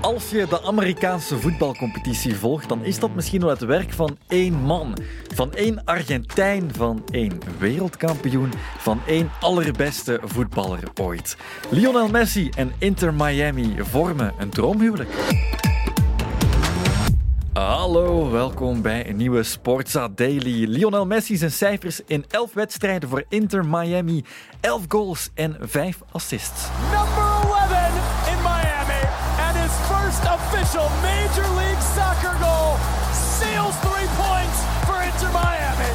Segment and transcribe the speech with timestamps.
[0.00, 4.54] Als je de Amerikaanse voetbalcompetitie volgt, dan is dat misschien wel het werk van één
[4.54, 4.96] man.
[5.34, 11.36] Van één Argentijn, van één wereldkampioen, van één allerbeste voetballer ooit.
[11.70, 15.10] Lionel Messi en Inter Miami vormen een droomhuwelijk.
[17.52, 20.64] Hallo, welkom bij een nieuwe Sportza Daily.
[20.64, 24.24] Lionel Messi zijn cijfers in 11 wedstrijden voor Inter Miami.
[24.60, 26.68] 11 goals en 5 assists.
[30.70, 32.76] Official Major League Soccer goal
[33.12, 35.90] seals three points for Inter Miami.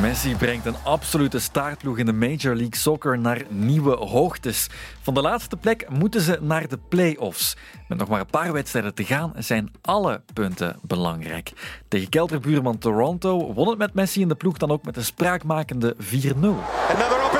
[0.00, 4.68] Messi brengt een absolute staartploeg in de Major League Soccer naar nieuwe hoogtes.
[5.02, 7.56] Van de laatste plek moeten ze naar de play-offs.
[7.88, 11.52] Met nog maar een paar wedstrijden te gaan zijn alle punten belangrijk.
[11.88, 15.96] Tegen kelterbuurman Toronto won het met Messi in de ploeg dan ook met een spraakmakende
[15.98, 17.31] 4-0.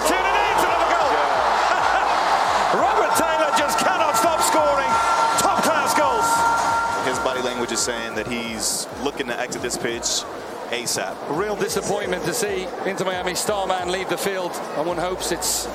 [7.63, 10.25] Language is saying that he's looking to exit this pitch
[10.73, 11.15] ASAP.
[11.31, 15.31] A real disappointment to see Inter Miami star man leave the field, and one hopes
[15.31, 15.69] it's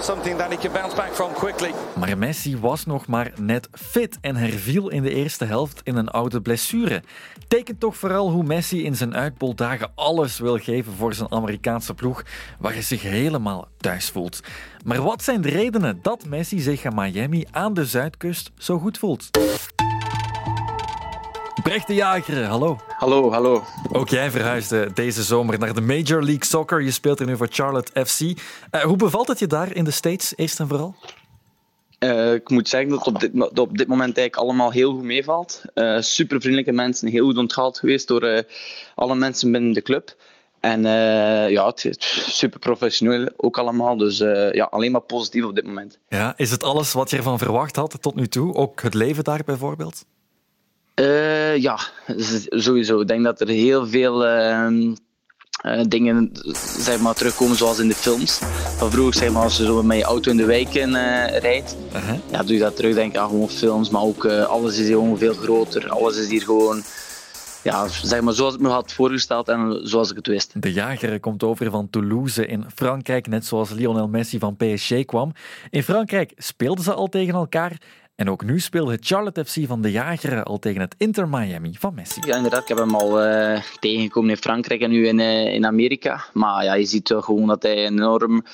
[0.00, 1.72] something that he can bounce back from quickly.
[1.98, 6.08] Maar Messi was nog maar net fit en herviel in de eerste helft in een
[6.08, 7.02] oude blessure.
[7.48, 12.22] Tekent toch vooral hoe Messi in zijn uitboldagen alles wil geven voor zijn Amerikaanse ploeg,
[12.58, 14.40] waar hij zich helemaal thuis voelt.
[14.84, 18.98] Maar wat zijn de redenen dat Messi zich aan Miami aan de Zuidkust zo goed
[18.98, 19.30] voelt?
[21.62, 22.78] Brecht de Jager, hallo.
[22.98, 23.64] Hallo, hallo.
[23.92, 26.82] Ook jij verhuisde deze zomer naar de Major League Soccer.
[26.82, 28.20] Je speelt er nu voor Charlotte FC.
[28.20, 28.34] Uh,
[28.82, 30.94] hoe bevalt het je daar in de States, eerst en vooral?
[31.98, 34.92] Uh, ik moet zeggen dat het op dit, dat op dit moment eigenlijk allemaal heel
[34.92, 35.62] goed meevalt.
[35.74, 38.44] Uh, super vriendelijke mensen, heel goed onthaald geweest door
[38.94, 40.16] alle mensen binnen de club.
[40.60, 40.82] En
[41.50, 43.96] ja, het is super professioneel ook allemaal.
[43.96, 44.18] Dus
[44.52, 45.98] ja, alleen maar positief op dit moment.
[46.08, 48.54] Ja, is het alles wat je ervan verwacht had tot nu toe?
[48.54, 50.04] Ook het leven daar bijvoorbeeld?
[51.00, 51.78] Uh, ja,
[52.48, 53.00] sowieso.
[53.00, 54.70] Ik denk dat er heel veel uh,
[55.66, 56.30] uh, dingen
[56.76, 58.38] zeg maar, terugkomen zoals in de films.
[58.76, 60.92] Van vroeger, zeg maar, als je zo met je auto in de wijken
[61.38, 62.14] rijdt, -huh.
[62.30, 63.90] ja, doe je dat terug, denk ik, aan gewoon films.
[63.90, 65.88] Maar ook alles is hier gewoon veel groter.
[65.88, 66.82] Alles is hier gewoon
[67.62, 70.62] ja, zeg maar zoals ik me had voorgesteld en zoals ik het wist.
[70.62, 75.32] De jager komt over van Toulouse in Frankrijk, net zoals Lionel Messi van PSG kwam.
[75.70, 77.78] In Frankrijk speelden ze al tegen elkaar.
[78.20, 81.74] En ook nu speelde het Charlotte FC van de Jageren al tegen het Inter Miami
[81.78, 82.20] van Messi.
[82.26, 82.62] Ja, inderdaad.
[82.62, 86.24] Ik heb hem al uh, tegengekomen in Frankrijk en nu in, uh, in Amerika.
[86.32, 88.44] Maar ja, je ziet gewoon dat hij enorm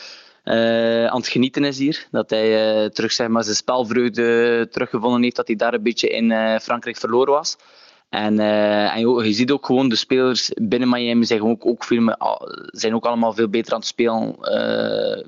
[0.44, 2.06] uh, aan het genieten is hier.
[2.10, 5.36] Dat hij terug zeg maar, zijn spelvreugde teruggevonden heeft.
[5.36, 7.56] Dat hij daar een beetje in Frankrijk verloren was.
[8.08, 12.16] En, en je, ziet ook gewoon de spelers binnen Miami zijn ook, ook, veel,
[12.66, 14.36] zijn ook allemaal veel beter aan het spelen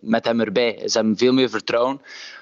[0.01, 0.83] met hem erbij.
[0.85, 2.01] Ze hebben veel meer vertrouwen.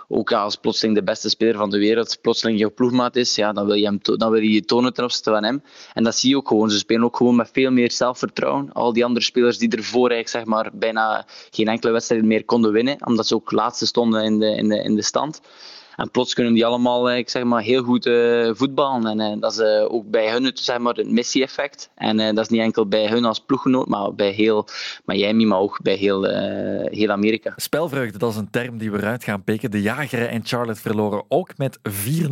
[0.09, 3.67] Ook als plotseling de beste speler van de wereld plotseling jouw ploegmaat is, ja, dan,
[3.67, 5.63] wil je hem dan wil je je tonen ten van hem.
[5.93, 6.71] En dat zie je ook gewoon.
[6.71, 8.73] Ze spelen ook gewoon met veel meer zelfvertrouwen.
[8.73, 12.73] Al die andere spelers die ervoor eigenlijk zeg maar, bijna geen enkele wedstrijd meer konden
[12.73, 15.41] winnen, omdat ze ook laatste stonden in de, in de, in de stand.
[15.97, 19.21] En plots kunnen die allemaal ik zeg maar, heel goed uh, voetballen.
[19.21, 21.91] En uh, dat is ook bij hun het, zeg maar, het missie-effect.
[21.95, 24.69] En dat is niet enkel bij hun als ploeggenoot, maar bij heel
[25.05, 26.25] Miami, maar ook bij heel,
[26.91, 27.53] heel Amerika.
[27.57, 29.71] Spelvreugde, dat is een term die we eruit gaan pikken.
[29.71, 31.83] De Jageren en Charlotte verloren ook met 4-0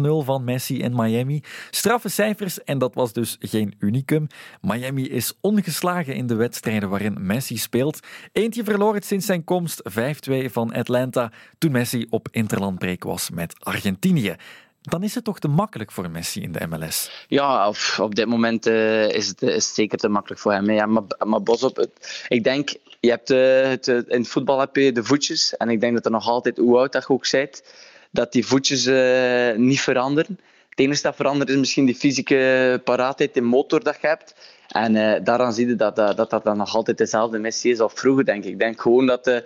[0.00, 1.42] van Messi in Miami.
[1.70, 4.26] Straffe cijfers en dat was dus geen unicum.
[4.60, 7.98] Miami is ongeslagen in de wedstrijden waarin Messi speelt.
[8.32, 9.82] Eentje verloor het sinds zijn komst
[10.30, 14.36] 5-2 van Atlanta toen Messi op interlandbreek was met Argentinië.
[14.80, 17.24] Dan is het toch te makkelijk voor Messi in de MLS?
[17.28, 20.70] Ja, op, op dit moment uh, is, het, is zeker te makkelijk voor hem.
[20.70, 21.86] Ja, maar, maar bos op,
[22.28, 25.56] ik denk, je hebt, uh, het, in het voetbal heb je de voetjes.
[25.56, 27.62] En ik denk dat er nog altijd, hoe oud dat je ook bent,
[28.10, 28.84] dat die voetjes
[29.56, 30.38] niet veranderen.
[30.68, 34.34] Het enige dat verandert is misschien die fysieke paraatheid, de motor dat je hebt.
[34.68, 37.92] En daaraan zie je dat dat, dat dat dan nog altijd dezelfde Messi is als
[37.94, 38.50] vroeger, denk ik.
[38.50, 39.42] Ik denk gewoon dat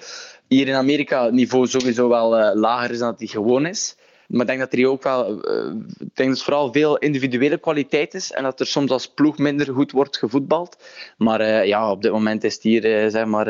[0.48, 3.96] hier in Amerika het niveau sowieso wel uh, lager is dan dat hij gewoon is.
[4.28, 7.58] Maar ik denk dat er hier ook wel, uh, ik denk dat vooral veel individuele
[7.58, 10.76] kwaliteit is en dat er soms als ploeg minder goed wordt gevoetbald.
[11.16, 13.46] Maar uh, ja, op dit moment is het hier uh, zeg maar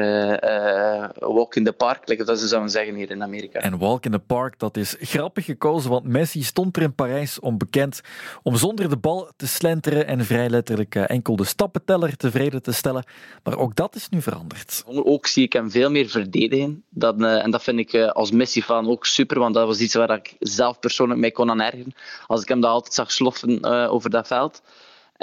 [1.18, 3.60] walk in the park, like dat ze zouden zeggen hier in Amerika.
[3.60, 7.40] En walk in the park, dat is grappig gekozen, want Messi stond er in Parijs
[7.40, 8.00] om bekend
[8.42, 13.04] om zonder de bal te slenteren en vrij letterlijk enkel de stappenteller tevreden te stellen.
[13.42, 14.84] Maar ook dat is nu veranderd.
[14.86, 16.84] Ook zie ik hem veel meer verdedigen.
[16.88, 20.36] Dat, en dat vind ik als Messi-fan ook super, want dat was iets waar ik
[20.38, 21.94] zelf persoonlijk mee kon aan ergeren.
[22.26, 24.62] Als ik hem dat altijd zag sloffen uh, over dat veld.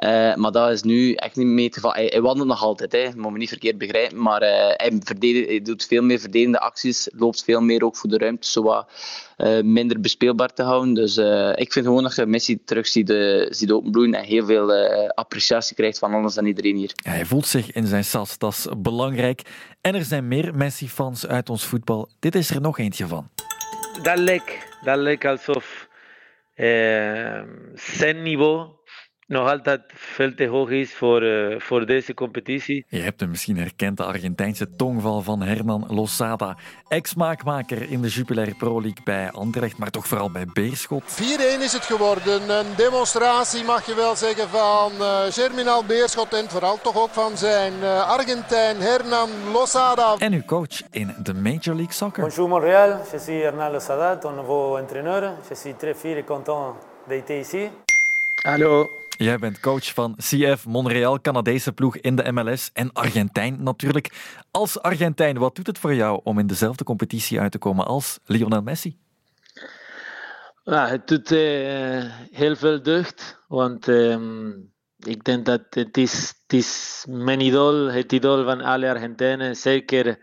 [0.04, 1.98] Uh, maar dat is nu echt niet mee te vallen.
[1.98, 3.10] Hij, wandelt nog altijd, hè.
[3.16, 4.22] moet me niet verkeerd begrijpen.
[4.22, 8.18] Maar uh, hij, hij, doet veel meer verdedigende acties, loopt veel meer ook voor de
[8.18, 8.90] ruimte, zo wat
[9.38, 10.94] uh, minder bespeelbaar te houden.
[10.94, 11.18] Dus
[11.56, 13.14] ik vind gewoon dat je Messi terug ziet,
[13.50, 14.74] ziet openbloeien en heel veel
[15.08, 16.92] appreciatie krijgt van alles dan iedereen hier.
[16.96, 19.42] Ja, hij voelt zich in zijn sas, dat is belangrijk.
[19.82, 22.10] En er zijn meer Messi-fans uit ons voetbal.
[22.20, 23.30] Dit is er nog eentje van.
[24.06, 25.90] Dat leek, dat leek alsof
[27.74, 28.70] zijn niveau
[29.28, 32.86] nog altijd veel te hoog is voor, uh, voor deze competitie.
[32.90, 36.58] Je hebt hem misschien herkend, de Argentijnse tongval van Hernan Losada.
[36.88, 41.04] Ex-maakmaker in de Jupiler Pro League bij Anderlecht, maar toch vooral bij Beerschot.
[41.04, 42.50] 4-1 is het geworden.
[42.50, 47.38] Een demonstratie, mag je wel zeggen, van uh, Germinal Beerschot en vooral toch ook van
[47.38, 50.16] zijn uh, Argentijn Hernan Losada.
[50.18, 52.24] En uw coach in de Major League Soccer.
[52.24, 55.34] Bonjour Montréal, je suis Hernan Losada, ton nouveau entraîneur.
[55.50, 56.76] Je suis très fier et content
[57.08, 57.70] d'être ici.
[58.44, 59.05] Hallo.
[59.18, 64.12] Jij bent coach van CF Montreal, Canadese ploeg in de MLS en Argentijn natuurlijk.
[64.52, 68.20] Als Argentijn, wat doet het voor jou om in dezelfde competitie uit te komen als
[68.26, 68.98] Lionel Messi?
[70.64, 76.54] Ja, het doet uh, heel veel deugd, want um, ik denk dat het is, het
[76.54, 80.20] is mijn idool, het idool van alle Argentijnen, zeker,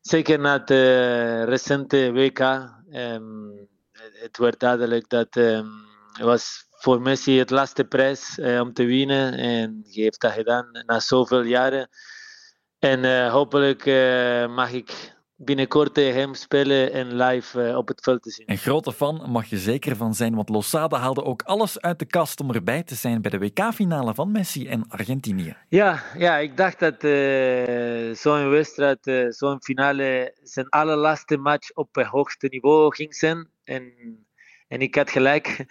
[0.00, 2.40] zeker na het uh, recente WK.
[2.92, 3.68] Um,
[4.22, 5.70] het werd duidelijk dat um,
[6.12, 9.32] het was voor Messi het laatste prijs uh, om te winnen.
[9.32, 11.88] En hij heeft dat gedaan na zoveel jaren.
[12.78, 18.22] En uh, hopelijk uh, mag ik binnenkort tegen hem spelen en live op het veld
[18.22, 18.50] te zien.
[18.50, 22.04] Een grote fan mag je zeker van zijn, want Losada haalde ook alles uit de
[22.04, 25.56] kast om erbij te zijn bij de WK-finale van Messi en Argentinië.
[25.68, 27.00] Ja, ja ik dacht dat
[28.18, 33.48] zo'n wedstrijd, zo'n finale, zijn allerlaatste match op het hoogste niveau ging zijn.
[33.64, 33.92] En,
[34.68, 35.66] en ik had gelijk.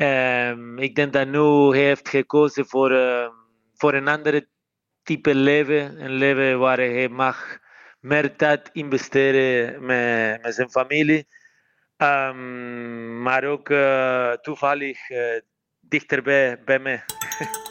[0.00, 3.28] Um, ik denk dat nu heeft gekozen voor, uh,
[3.74, 4.48] voor een andere
[5.02, 6.04] type leven.
[6.04, 7.58] Een leven waar hij mag
[8.00, 11.26] meer tijd investeren met, met zijn familie.
[11.96, 15.40] Um, maar ook uh, toevallig uh,
[15.80, 17.04] dichterbij bij mij.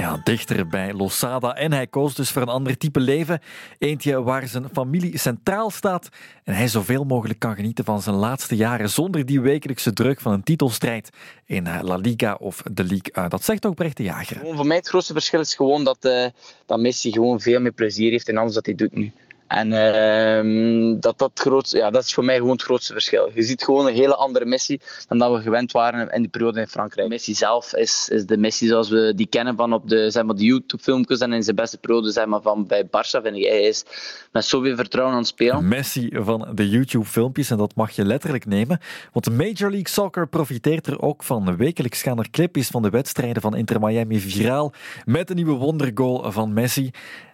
[0.00, 1.54] Ja, dichter bij Losada.
[1.54, 3.40] En hij koos dus voor een ander type leven.
[3.78, 6.08] Eentje waar zijn familie centraal staat.
[6.44, 8.90] En hij zoveel mogelijk kan genieten van zijn laatste jaren.
[8.90, 11.10] zonder die wekelijkse druk van een titelstrijd
[11.44, 13.28] in eh, La Liga of de Ligue.
[13.28, 14.40] Dat zegt ook Brecht de Jager.
[14.54, 16.26] Voor mij het grootste verschil is gewoon dat, uh,
[16.66, 19.12] dat Messi gewoon veel meer plezier heeft in alles wat hij doet nu.
[19.50, 23.30] En uh, dat, dat, groot, ja, dat is voor mij gewoon het grootste verschil.
[23.34, 26.60] Je ziet gewoon een hele andere Messi dan dat we gewend waren in die periode
[26.60, 27.08] in Frankrijk.
[27.08, 30.34] Messi zelf is, is de Messi zoals we die kennen van op de, zeg maar,
[30.34, 33.22] de YouTube-filmpjes en in zijn beste periode zeg maar, van bij Barça.
[33.22, 33.44] Vind ik.
[33.44, 33.84] Hij is
[34.32, 35.68] met zoveel vertrouwen aan het spelen.
[35.68, 38.80] Messi van de YouTube-filmpjes en dat mag je letterlijk nemen.
[39.12, 41.56] Want de Major League Soccer profiteert er ook van.
[41.56, 44.72] Wekelijks gaan er clipjes van de wedstrijden van Inter Miami viraal
[45.04, 46.90] met de nieuwe wondergoal van Messi.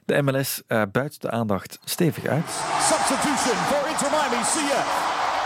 [0.06, 2.50] De MLS uh, buit de aandacht stevig uit.
[2.92, 4.88] Substitution for Inter Miami CF.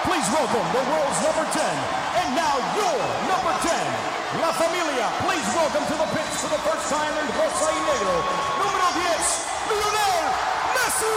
[0.07, 1.65] Please welcome the world's number 10
[2.21, 2.97] and now your
[3.31, 3.73] number 10.
[4.45, 8.17] La Familia, please welcome to the pitch for the first time in José Negro.
[8.61, 9.33] Numero 10,
[9.79, 10.17] Lionel
[10.77, 11.17] Messi.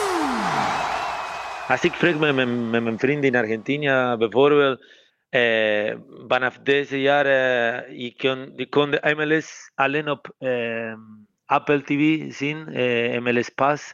[1.68, 4.86] Als ik vraag met mijn, met mijn vrienden in Argentinië bijvoorbeeld,
[5.30, 5.96] eh,
[6.28, 10.94] vanaf deze jaar, eh, je, kon, je kon de MLS alleen op eh,
[11.54, 13.94] Apple TV zien, eh, MLS Pass.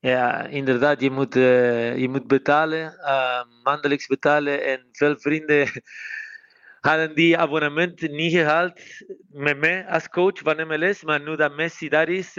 [0.00, 4.64] Ja, inderdaad, je moet, uh, je moet betalen, uh, maandelijks betalen.
[4.64, 5.68] En veel vrienden
[6.88, 8.80] hadden die abonnement niet gehaald
[9.30, 11.02] met mij als coach van MLS.
[11.02, 12.32] Maar nu dat Messi daar is,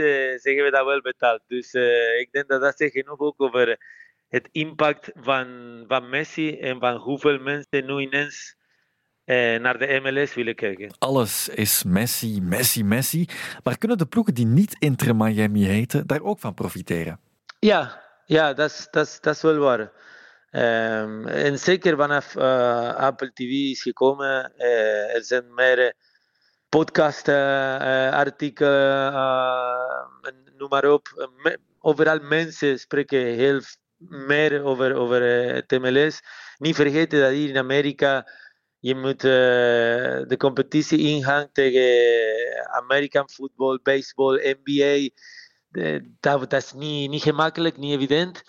[0.43, 1.41] zeggen we dat wel betaald.
[1.47, 1.73] Dus
[2.19, 3.77] ik denk dat dat zegt genoeg ook over
[4.27, 5.47] het impact van,
[5.87, 8.66] van Messi en van hoeveel mensen nu ineens eh,
[9.35, 10.91] naar de MLS willen kijken.
[10.99, 13.27] Alles is Messi, Messi, Messi.
[13.63, 17.19] Maar kunnen de ploegen die niet Inter Miami heten daar ook van profiteren?
[17.59, 19.91] Ja, ja dat, is, dat, dat is wel waar.
[20.51, 24.53] Um, en zeker vanaf uh, Apple TV is gekomen.
[24.57, 25.93] Uh, er zijn meer
[26.69, 29.13] podcast, uh, artikelen,
[30.57, 31.29] noem maar op.
[31.79, 33.61] overal mensen spreken heel
[33.97, 35.21] meer over, over
[35.53, 36.21] het MLS.
[36.57, 38.27] Niet vergeten dat hier in Amerika
[38.79, 39.31] je moet uh,
[40.27, 45.09] de competitie ingaan tegen American football, baseball, NBA.
[46.19, 48.43] dat, dat, is niet, niet gemakkelijk, niet evident.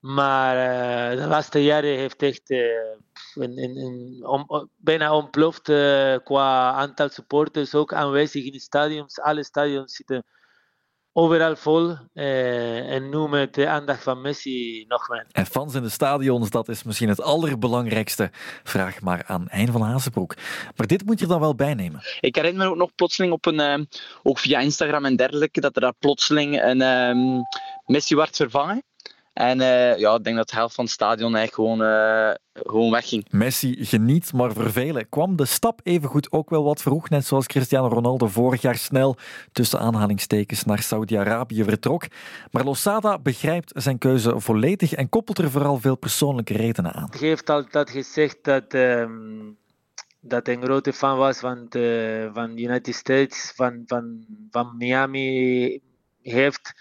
[0.00, 5.62] Maar uh, de laatste jaren heeft echt uh, om, bijna ontploft
[6.24, 9.20] qua aantal supporters ook aanwezig in stadions.
[9.20, 10.24] Alle stadions zitten
[11.12, 11.96] overal vol.
[12.14, 15.26] Uh, en nu met de aandacht van Messi nog meer.
[15.32, 18.30] En fans in de stadions, dat is misschien het allerbelangrijkste.
[18.62, 20.34] Vraag maar aan Hein van Hazenbroek.
[20.76, 22.00] Maar dit moet je dan wel bijnemen.
[22.20, 23.86] Ik herinner me ook nog plotseling op een, uh,
[24.22, 27.40] ook via Instagram en dergelijke, dat er daar plotseling een um,
[27.86, 28.82] Messi werd vervangen.
[29.32, 32.90] En uh, ja, ik denk dat de helft van het stadion eigenlijk gewoon, uh, gewoon
[32.90, 33.26] wegging.
[33.30, 37.08] Messi geniet, maar voor velen kwam de stap evengoed ook wel wat vroeg.
[37.08, 39.16] Net zoals Cristiano Ronaldo vorig jaar snel
[39.52, 42.06] tussen aanhalingstekens naar Saudi-Arabië vertrok.
[42.50, 47.08] Maar Losada begrijpt zijn keuze volledig en koppelt er vooral veel persoonlijke redenen aan.
[47.10, 49.56] Hij heeft altijd gezegd dat, um,
[50.20, 55.80] dat hij een grote fan was van de van United States, van, van, van Miami.
[56.22, 56.72] heeft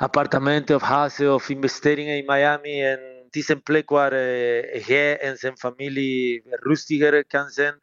[0.00, 2.84] appartementen of huizen of investeringen in Miami.
[2.84, 7.80] En het is een plek waar hij en zijn familie rustiger kan zijn.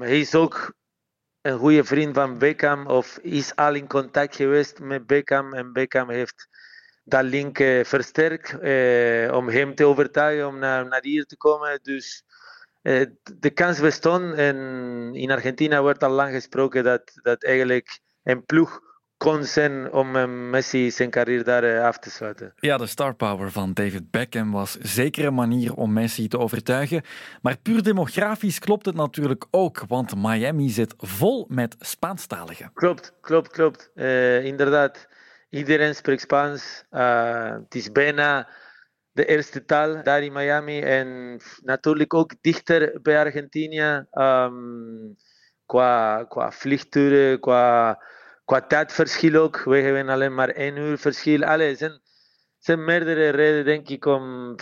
[0.00, 0.74] Hij is ook
[1.40, 5.54] een goede vriend van Beckham of is al in contact geweest met Beckham.
[5.54, 6.48] En Beckham heeft
[7.04, 11.78] dat link uh, versterkt uh, om hem te overtuigen om naar, naar hier te komen.
[11.82, 12.24] Dus
[13.22, 14.34] de kans bestond.
[14.34, 14.56] En
[15.14, 18.91] in Argentinië wordt al lang gesproken dat, dat eigenlijk een ploeg
[19.22, 22.52] kon zijn om eh, Messi zijn carrière daar eh, af te sluiten.
[22.56, 27.02] Ja, de star power van David Beckham was zeker een manier om Messi te overtuigen.
[27.42, 32.70] Maar puur demografisch klopt het natuurlijk ook, want Miami zit vol met Spaanstaligen.
[32.74, 33.90] Klopt, klopt, klopt.
[33.94, 35.08] Uh, inderdaad,
[35.50, 36.84] iedereen spreekt Spaans.
[36.90, 38.48] Uh, het is bijna
[39.12, 44.06] de eerste taal daar in Miami en natuurlijk ook dichter bij Argentinië.
[44.12, 45.16] Um,
[45.66, 47.98] qua, qua vliegturen, qua
[48.44, 48.86] qua
[49.34, 49.62] ook.
[49.64, 51.44] We hebben alleen maar één uur verschil.
[51.44, 52.00] Allee, zijn,
[52.58, 54.54] zijn meerdere redenen, denk ik, om,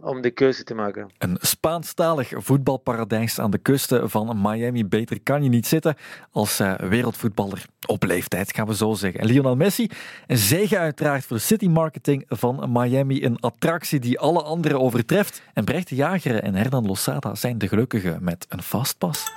[0.00, 1.10] om de keuze te maken.
[1.18, 4.86] Een Spaanstalig voetbalparadijs aan de kusten van Miami.
[4.86, 5.96] Beter kan je niet zitten
[6.30, 9.20] als uh, wereldvoetballer op leeftijd, gaan we zo zeggen.
[9.20, 9.90] En Lionel Messi,
[10.26, 13.24] een zegen uiteraard voor de city marketing van Miami.
[13.24, 15.42] Een attractie die alle anderen overtreft.
[15.54, 19.32] En Brecht de Jager en Hernan Losada zijn de gelukkigen met een vastpas.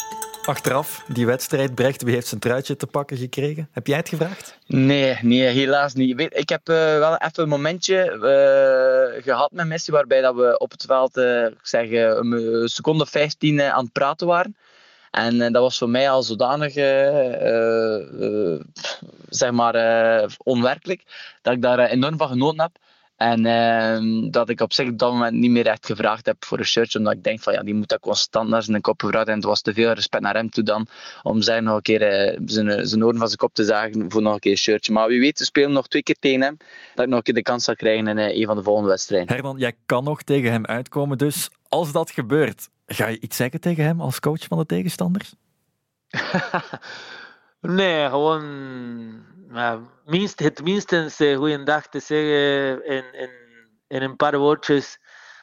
[0.45, 3.69] Achteraf, die wedstrijd, Brecht, wie heeft zijn truitje te pakken gekregen?
[3.71, 4.57] Heb jij het gevraagd?
[4.65, 6.19] Nee, nee helaas niet.
[6.19, 10.71] Ik heb uh, wel even een momentje uh, gehad met Messi waarbij dat we op
[10.71, 14.55] het veld ik zeg, een seconde 15 aan het praten waren.
[15.11, 16.73] En dat was voor mij al zodanig
[19.29, 21.03] zeg maar, onwerkelijk
[21.41, 22.71] dat ik daar enorm van genoten heb.
[23.21, 26.57] En uh, dat ik op zich op dat moment niet meer echt gevraagd heb voor
[26.57, 29.27] een shirtje, omdat ik denk van ja, die moet dat constant naar zijn kop gevraagd.
[29.27, 30.87] En het was te veel respect naar hem toe dan,
[31.23, 34.21] om zijn nog een keer uh, zijn, zijn oren van zijn kop te zagen voor
[34.21, 34.93] nog een keer een shirtje.
[34.93, 36.57] Maar wie weet, we spelen nog twee keer tegen hem,
[36.95, 38.89] dat ik nog een keer de kans zal krijgen in uh, een van de volgende
[38.89, 39.33] wedstrijden.
[39.33, 43.61] Herman, jij kan nog tegen hem uitkomen, dus als dat gebeurt, ga je iets zeggen
[43.61, 45.33] tegen hem als coach van de tegenstanders?
[47.61, 48.43] nee, gewoon
[49.51, 53.29] uh, minst, het minstens goeiedag te zeggen en, en,
[53.87, 54.99] en een paar woordjes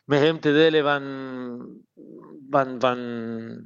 [0.09, 1.05] met hem te delen van,
[2.51, 2.99] van, van,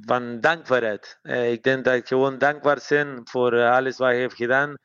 [0.05, 1.19] van dankbaarheid.
[1.23, 4.77] Uh, ik denk dat gewoon dankbaar zijn voor uh, alles wat hij heeft gedaan.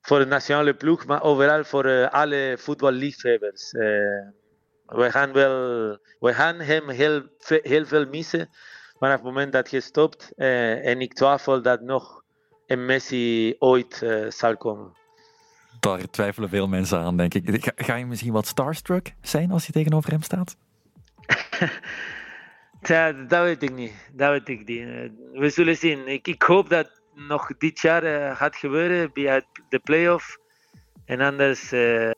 [0.00, 3.70] Voor de nationale ploeg, maar overal voor uh, alle voetballiefhebbers.
[3.72, 8.48] we, gaan wel, we gaan hem heel, heel veel missen
[8.98, 10.32] vanaf het moment dat hij stopt.
[10.36, 12.22] en ik twijfel dat nog
[12.68, 14.92] en Messi ooit uh, zal komen.
[15.80, 17.64] Daar twijfelen veel mensen aan, denk ik.
[17.64, 20.56] Ga, ga je misschien wat starstruck zijn als je tegenover hem staat?
[22.82, 23.92] Tja, dat weet ik niet.
[24.12, 24.78] Dat weet ik niet.
[24.78, 26.08] Eh, we zullen zien.
[26.08, 30.38] Ik, ik hoop dat nog dit jaar uh, gaat gebeuren bij de playoff.
[31.08, 32.10] En anders, uh,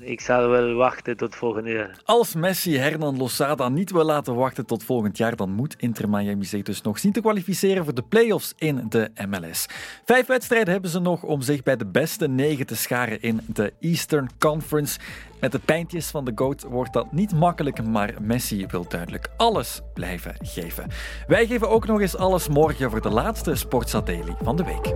[0.00, 2.00] ik zal wel wachten tot volgend jaar.
[2.04, 6.44] Als Messi Hernan Losada niet wil laten wachten tot volgend jaar, dan moet Inter Miami
[6.44, 9.66] zich dus nog zien te kwalificeren voor de playoffs in de MLS.
[10.04, 13.72] Vijf wedstrijden hebben ze nog om zich bij de beste negen te scharen in de
[13.80, 14.98] Eastern Conference.
[15.40, 19.80] Met de pijntjes van de GOAT wordt dat niet makkelijk, maar Messi wil duidelijk alles
[19.94, 20.86] blijven geven.
[21.26, 24.92] Wij geven ook nog eens alles morgen voor de laatste Sportsadeli van de week.